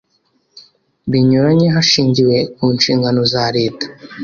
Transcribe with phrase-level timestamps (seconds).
[1.09, 3.85] binyuranye hashingiwe ku nshingano za leta